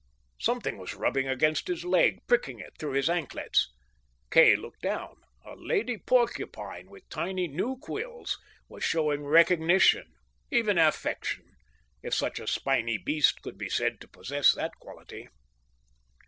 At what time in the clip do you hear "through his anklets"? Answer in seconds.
2.79-3.71